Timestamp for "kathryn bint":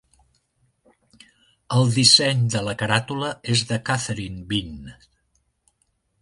3.91-4.83